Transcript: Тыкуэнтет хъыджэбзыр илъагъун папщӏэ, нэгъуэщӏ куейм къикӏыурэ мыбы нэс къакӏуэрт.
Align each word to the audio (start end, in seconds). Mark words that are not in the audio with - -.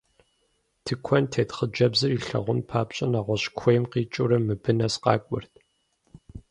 Тыкуэнтет 0.83 1.49
хъыджэбзыр 1.55 2.11
илъагъун 2.17 2.59
папщӏэ, 2.69 3.05
нэгъуэщӏ 3.11 3.49
куейм 3.57 3.83
къикӏыурэ 3.91 4.37
мыбы 4.45 4.71
нэс 4.77 4.95
къакӏуэрт. 5.03 5.53